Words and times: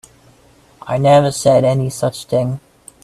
I 0.81 0.97
never 0.97 1.29
said 1.29 1.63
any 1.63 1.91
such 1.91 2.25
thing. 2.25 2.59